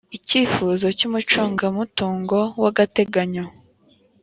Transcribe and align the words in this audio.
icyifuzo 0.17 0.85
cy’umucungamutungo 0.97 2.39
w’agateganyo 2.61 3.43